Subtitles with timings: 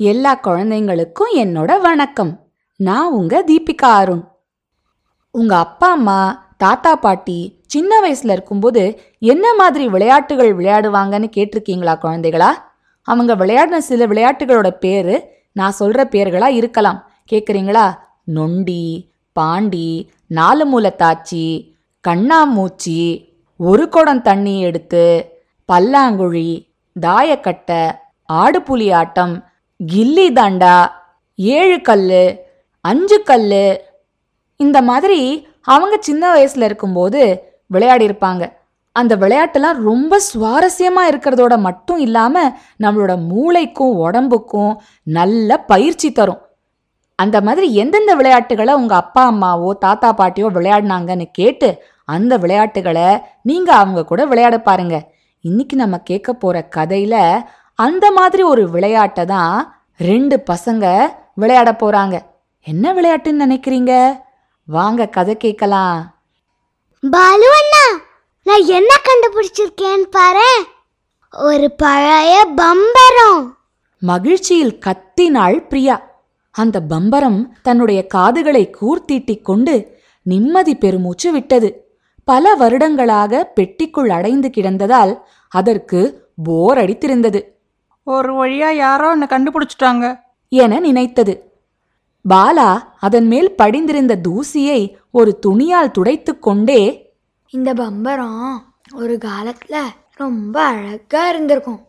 [0.00, 2.40] எல்லா குழந்தைங்களுக்கும் என்னோட வணக்கம்.
[2.76, 4.24] நான் உங்க தீபிகா அருண்.
[5.30, 12.50] உங்க அப்பா அம்மா தாத்தா பாட்டி சின்ன வயசுல இருக்கும்போது என்ன மாதிரி விளையாட்டுகள் விளையாடுவாங்கன்னு கேட்டிருக்கீங்களா குழந்தைகளா?
[13.02, 17.10] அவங்க விளையாடின சில விளையாட்டுகளோட பேரு நான் சொல்ற பேர்களா இருக்கலாம்.
[17.32, 17.94] கேக்குறீங்களா?
[18.24, 21.74] நொண்டி பாண்டி நாலு மூலத்தாச்சி
[22.08, 25.32] கண்ணாமூச்சி ஒரு குடம் தண்ணி எடுத்து
[25.72, 26.68] பல்லாங்குழி
[27.00, 27.92] தாயக்கட்டை
[28.32, 29.46] ஆடுபுலி ஆட்டம்
[29.80, 30.74] கில்லி தாண்டா
[31.38, 32.24] ஏழு கல்லு
[32.80, 33.66] அஞ்சு கல்லு.
[34.60, 37.22] இந்த மாதிரி அவங்க சின்ன வயசுல இருக்கும்போது
[37.66, 38.44] விளையாடி இருப்பாங்க.
[38.96, 42.44] அந்த விளையாட்டுலாம் ரொம்ப சுவாரஸ்யமா இருக்கிறதோட மட்டும் இல்லாம
[42.80, 46.40] நம்மளோட மூளைக்கும் உடம்புக்கும் நல்ல பயிற்சி தரும்.
[47.18, 51.68] அந்த மாதிரி எந்தெந்த விளையாட்டுகளை உங்க அப்பா அம்மாவோ தாத்தா பாட்டியோ விளையாடினாங்கன்னு கேட்டு
[52.04, 53.08] அந்த விளையாட்டுகளை
[53.42, 54.96] நீங்க அவங்க கூட விளையாட பாருங்க.
[55.44, 57.16] இன்னைக்கு நம்ம கேட்க போற கதையில
[57.76, 62.20] அந்த மாதிரி ஒரு விளையாட்டை தான் ரெண்டு பசங்க விளையாட போறாங்க.
[62.62, 64.18] என்ன விளையாட்டுன்னு நினைக்கிறீங்க?
[64.64, 66.24] வாங்க கதை கேட்கலாம்.
[67.10, 68.04] பாலு அண்ணா
[68.42, 70.64] நான் என்ன கண்டுபிடிச்சிருக்கேன்னு பாரு.
[71.32, 73.56] ஒரு பழைய பம்பரம்.
[73.98, 76.02] மகிழ்ச்சியில் கத்தினாள் பிரியா.
[76.50, 81.98] அந்த பம்பரம் தன்னுடைய காதுகளை கூர்த்தீட்டிக் கொண்டு நிம்மதி பெருமூச்சு விட்டது.
[82.24, 87.55] பல வருடங்களாக பெட்டிக்குள் அடைந்து கிடந்ததால் அதற்கு போர் அடித்திருந்தது.
[88.08, 90.20] ஒரு வழியா யாரோ என்னை கண்டுபிடிச்சிட்டாங்க.
[90.48, 91.52] என நினைத்தது.
[92.28, 97.12] பாலா அதன் மேல் படிந்திருந்த தூசியை ஒரு துணியால் துடைத்துக் கொண்டே
[97.50, 98.56] இந்த பம்பரம்
[98.94, 99.76] ஒரு காலத்துல
[100.12, 101.80] ரொம்ப அழகா இருந்திருக்கும்.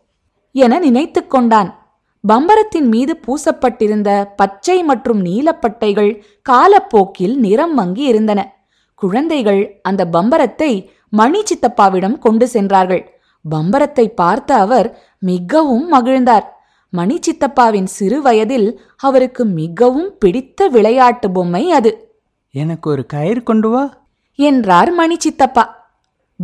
[0.52, 2.00] என நினைத்துக் கொண்டான்.
[2.28, 8.66] பம்பரத்தின் மீது பூசப்பட்டிருந்த பச்சை மற்றும் நீலப்பட்டைகள் காலப்போக்கில் நிறம் மங்கி இருந்தன.
[8.94, 13.12] குழந்தைகள் அந்த பம்பரத்தை மணி சித்தப்பாவிடம் கொண்டு சென்றார்கள்.
[13.50, 16.44] பம்பரத்தை பார்த்த அவர் மிகவும் மகிழ்ந்தார்.
[16.90, 22.12] மணி சித்தப்பாவின் சிறு வயதில் அவருக்கு மிகவும் பிடித்த விளையாட்டு பொம்மை அது.
[22.52, 24.06] எனக்கு ஒரு கயிறு கொண்டு வா.
[24.34, 25.90] என்றார் மணி சித்தப்பா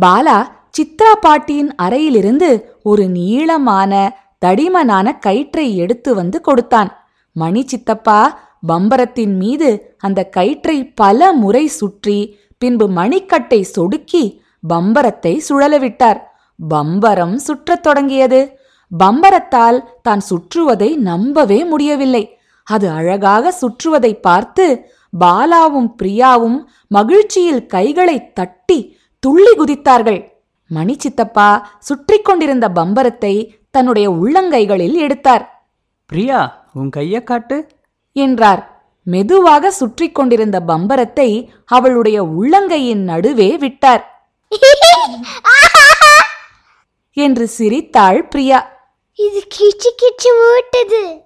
[0.05, 0.45] பாலா
[0.77, 7.07] சித்ரா பாட்டியின் அறையிலிருந்து ஒரு நீளமான தடிமனான கயிற்றை எடுத்து வந்து கொடுத்தான்.
[7.31, 14.39] மணி சித்தப்பா பம்பரத்தின் மீது அந்த கயிற்றை பல முறை சுற்றி பின்பு மணிக்கட்டை சொடுக்கி
[14.69, 16.21] பம்பரத்தை சுழலவிட்டார்
[16.69, 18.59] பம்பரம் சுற்றத் தொடங்கியது.
[18.99, 22.37] பம்பரத்தால் தான் சுற்றுவதை நம்பவே முடியவில்லை.
[22.63, 30.31] அது அழகாக சுற்றுவதை பார்த்து பாலாவும் பிரியாவும் மகிழ்ச்சியில் கைகளை தட்டி துள்ளி குதித்தார்கள்.
[30.67, 35.65] மணி சித்தப்பா சுற்றி கொண்டிருந்த பம்பரத்தை தன்னுடைய உள்ளங்கைகளில் எடுத்தார்.
[36.05, 37.67] பிரியா உன் கையை காட்டு.
[38.11, 38.73] என்றார்.
[39.03, 44.21] மெதுவாக சுற்றி கொண்டிருந்த பம்பரத்தை அவளுடைய உள்ளங்கையின் நடுவே விட்டார்.
[47.13, 48.74] என்று சிரித்தாள் பிரியா.
[49.15, 51.21] இது கிச்சு கிச்சு ஊட்டுது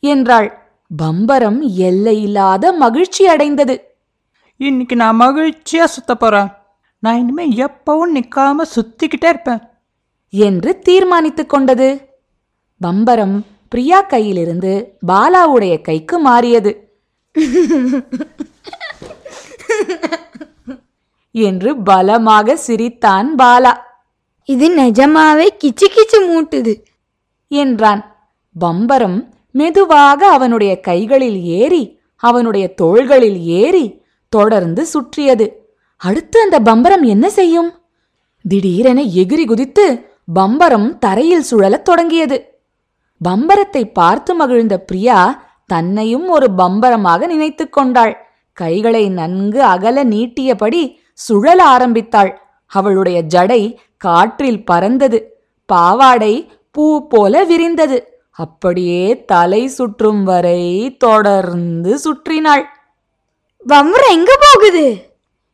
[0.00, 0.62] என்றாள்.
[1.02, 3.96] பம்பரம் எல்லையில்லாத மகிழ்ச்சி அடைந்தது.
[4.56, 6.48] இன்னைக்கு நான் மகிழ்ச்சியா சுத்த போறேன்.
[6.98, 9.60] நான் இனிமே எப்பவும் நிக்காம சுத்திக்கிட்டே இருப்பேன்.
[10.30, 12.08] என்று தீர்மானித்துக் கொண்டது.
[12.80, 16.98] பம்பரம் பிரியா கையிலிருந்து பாலாவுடைய கைக்கு மாறியது.
[21.30, 23.76] என்று பலமாக சிரித்தான் பாலா.
[24.44, 26.82] இது நிஜமாவே கிச்சு கிச்சு மூட்டுது.
[27.48, 28.28] என்றான்.
[28.60, 35.74] பம்பரம் மெதுவாக அவனுடைய கைகளில் ஏறி அவனுடைய தோள்களில் ஏறி தொடர்ந்து சுற்றியது.
[35.96, 37.72] அடுத்து அந்த பம்பரம் என்ன செய்யும்?
[38.42, 42.58] திடீரென எகிரி குதித்து பம்பரம் தரையில் சுழலத் தொடங்கியது.
[43.28, 48.26] பம்பரத்தை பார்த்து மகிழ்ந்த பிரியா தன்னையும் ஒரு பம்பரமாக நினைத்துக் கொண்டாள்.
[48.52, 52.40] கைகளை நன்கு அகல நீட்டியபடி சுழல ஆரம்பித்தாள்.
[52.66, 55.44] அவளுடைய ஜடை காற்றில் பறந்தது.
[55.66, 57.98] பாவாடை பூ போல விரிந்தது.
[58.30, 60.62] அப்படியே தலை சுற்றும் வரை
[60.96, 62.64] தொடர்ந்து சுற்றினாள்.
[63.66, 64.86] பம்பரம் எங்க போகுது?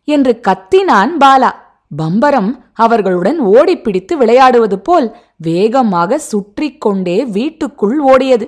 [0.05, 1.51] என்று கத்தினான் பாலா.
[1.97, 8.47] பம்பரம் அவர்களுடன் ஓடிப்பிடித்து விளையாடுவது போல் வேகமாக சுற்றிக் கொண்டே வீட்டுக்குள் ஓடியது.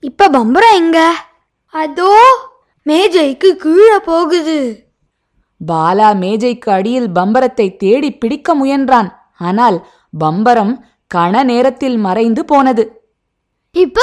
[0.00, 0.98] இப்ப பம்பரம் எங்க?
[1.72, 2.12] அதோ
[2.82, 4.58] மேஜைக்கு கீழே போகுது.
[5.60, 9.10] பாலா மேஜைக்கு அடியில் பம்பரத்தை தேடி பிடிக்க முயன்றான்.
[9.38, 9.78] ஆனால்
[10.18, 10.74] பம்பரம்
[11.14, 13.06] கண நேரத்தில் மறைந்து போனது.
[13.70, 14.00] இப்ப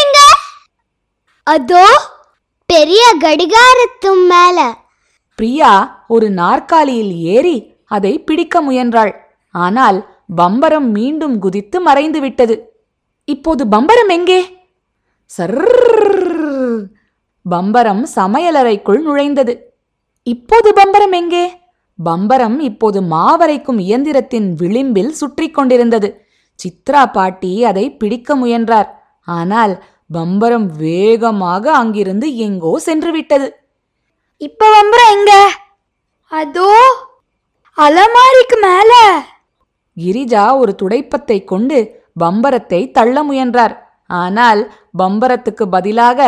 [0.00, 0.18] எங்க
[1.42, 1.86] அதோ
[2.66, 4.74] பெரிய கடிகாரத்தும் மேல.
[5.36, 9.14] பிரியா ஒரு நாற்காலியில் ஏறி அதை பிடிக்க முயன்றாள்.
[9.50, 12.72] ஆனால் பம்பரம் மீண்டும் குதித்து மறைந்து விட்டது.
[13.24, 14.60] இப்போது பம்பரம் எங்கே?
[15.24, 16.90] சர்ர்
[17.50, 19.58] பம்பரம் சமையலறைக்குள் நுழைந்தது
[20.22, 21.60] இப்போது பம்பரம் எங்கே
[22.04, 26.21] பம்பரம் இப்போது மாவரைக்கும் இயந்திரத்தின் விளிம்பில் சுற்றிக் கொண்டிருந்தது
[26.62, 28.88] சித்ரா பாட்டி அதை பிடிக்க முயன்றார்.
[29.28, 29.74] ஆனால்
[30.10, 33.48] பம்பரம் வேகமாக அங்கிருந்து எங்கோ சென்று விட்டது
[34.40, 35.32] இப்ப பம்பரம் எங்க?
[36.32, 36.70] அதோ
[37.78, 38.92] அலமாரிக்கு மேல.
[39.96, 41.78] கிரிஜா ஒரு துடைப்பத்தை கொண்டு
[42.20, 43.74] பம்பரத்தை தள்ள முயன்றார்.
[44.22, 44.60] ஆனால்
[45.00, 46.20] பம்பரத்துக்கு பதிலாக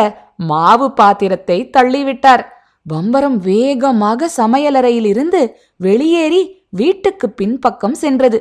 [0.51, 2.43] மாவு பாத்திரத்தை தள்ளிவிட்டார்.
[2.85, 5.41] பம்பரம் வேகமாக சமையலறையிலிருந்து
[5.85, 6.41] வெளியேறி
[6.79, 8.39] வீட்டுக்கு பின்பக்கம் சென்றது.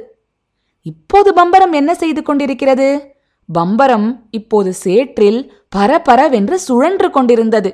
[0.87, 2.89] இப்போது பம்பரம் என்ன செய்து கொண்டிருக்கிறது?
[3.49, 5.41] பம்பரம் இப்போது சேற்றில்
[5.77, 7.71] பரபரவென்று சுழன்று கொண்டிருந்தது.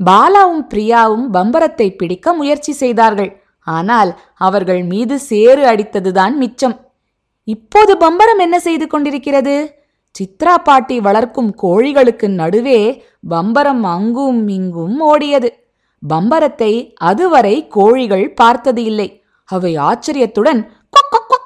[0.00, 3.30] பாலாவும் பிரியாவும் பம்பரத்தை பிடிக்க முயற்சி செய்தார்கள்.
[3.66, 6.76] ஆனால் அவர்கள் மீது சேறு அடித்ததுதான் மிச்சம்.
[7.48, 9.56] இப்போது பம்பரம் என்ன செய்து கொண்டிருக்கிறது?
[10.14, 12.80] சித்ரா பாட்டி வளர்க்கும் கோழிகளுக்கு நடுவே
[13.28, 15.50] பம்பரம் அங்கும் இங்கும் ஓடியது.
[16.02, 16.72] பம்பரத்தை
[17.10, 19.08] அதுவரை கோழிகள் பார்த்தது இல்லை
[19.48, 20.60] அவை ஆச்சரியத்துடன்
[20.90, 21.45] கொக் கொக் கொக்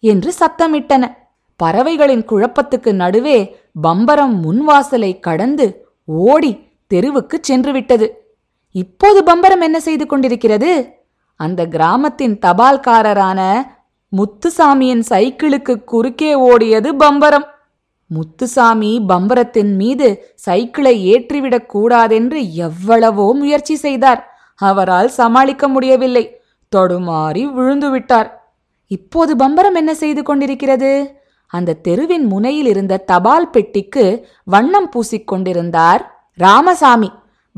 [0.00, 1.12] என்று சத்தமிட்டன.
[1.56, 8.08] பறவைகளின் குழப்பத்துக்கு நடுவே பம்பரம் முன்வாசலை கடந்து ஓடி தெருவுக்குச் சென்றுவிட்டது.
[8.70, 10.92] இப்போது பம்பரம் என்ன செய்து கொண்டிருக்கிறது?
[11.36, 13.62] அந்த கிராமத்தின் தபால்காரரான
[14.08, 17.46] முத்துசாமியின் சைக்கிளுக்கு குறுக்கே ஓடியது பம்பரம்.
[18.06, 24.38] முத்துசாமி பம்பரத்தின் மீது சைக்கிளை ஏற்றிவிடக் கூடாதென்று எவ்வளவோ முயற்சி செய்தார்.
[24.56, 26.40] அவரால் சமாளிக்க முடியவில்லை.
[26.76, 28.30] தடுமாறி விழுந்துவிட்டார்.
[28.86, 30.90] இப்போது பம்பரம் என்ன செய்து கொண்டிருக்கிறது?
[31.46, 37.10] அந்த தெருவின் முனையில் இருந்த தபால் பெட்டிக்கு வண்ணம் பூசிக் கொண்டிருந்தார் ராமசாமி.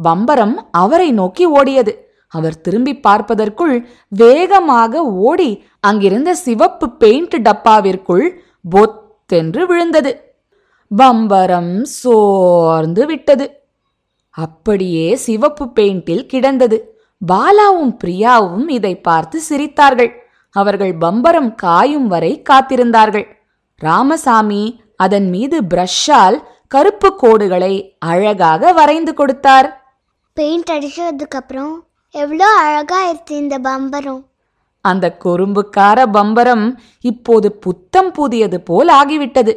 [0.05, 1.93] பம்பரம் அவரை நோக்கி ஓடியது.
[2.29, 8.31] அவர் திரும்பி பார்ப்பதற்குள் வேகமாக ஓடி அங்கிருந்த சிவப்பு பெயிண்ட் டப்பாவிற்குள்
[8.71, 10.13] பொத்தென்று விழுந்தது.
[10.97, 13.61] பம்பரம் சோர்ந்து விட்டது.
[14.31, 16.99] அப்படியே சிவப்பு பெயிண்டில் கிடந்தது.
[17.33, 20.13] பாலாவும் பிரியாவும் இதை பார்த்து சிரித்தார்கள்.
[20.61, 23.27] அவர்கள் பம்பரம் காயும் வரை காத்திருந்தார்கள்.
[23.81, 24.63] ராமசாமி
[25.05, 26.39] அதன் மீது பிரஷ்ஷால்
[26.75, 27.75] கருப்பு கோடுகளை
[28.13, 29.69] அழகாக வரைந்து கொடுத்தார்.
[30.37, 31.75] பெயிண்ட் அடிச்சதுக்கு அப்புறம்
[32.15, 34.21] எவ்வளோ அழகா இருக்கு இந்த பம்பரம்.
[34.85, 36.67] அந்த குறும்புக்கார பம்பரம்
[37.11, 39.55] இப்போது புத்தம் புதியது போல் ஆகிவிட்டது.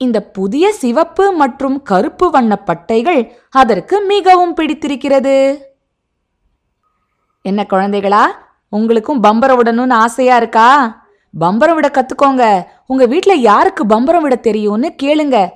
[0.00, 3.22] இந்த புதிய சிவப்பு மற்றும் கருப்பு வண்ண பட்டைகள்
[3.62, 5.34] அதற்கு மிகவும் பிடித்திருக்கிறது.
[7.44, 8.22] என்ன குழந்தைகளா
[8.70, 10.68] உங்களுக்கும் பம்பரம் விடணும்னு ஆசையா இருக்கா?
[11.40, 12.64] பம்பரம் விட கத்துக்கோங்க.
[12.86, 15.48] உங்க வீட்ல யாருக்கு பம்பரம் விட தெரியும்னு கேளுங்க.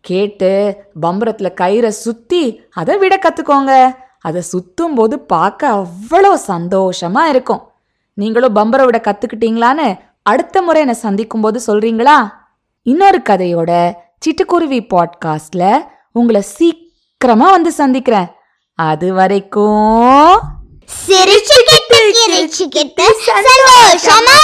[0.00, 3.96] கேட்டு பம்பரத்துல கயிறை சுத்தி அதை விட கத்துக்கோங்க.
[4.20, 7.70] அதை சுத்தும் போது பார்க்க அவ்வளோ சந்தோஷமா இருக்கும்.
[8.14, 12.32] நீங்களும் பம்பரம் விட கத்துக்கிட்டீங்களான்னு அடுத்த முறை என்னை சந்திக்கும் போது சொல்றீங்களா?
[12.82, 15.78] இன்னொரு கதையோட சிட்டுக்குருவி பாட்காஸ்ட்ல
[16.12, 18.26] உங்களை சீக்கிரமா வந்து சந்திக்கிறேன்.
[18.74, 20.40] அது வரைக்கும்
[20.88, 24.38] Seri çeketli geri çeketli sarhoş ama.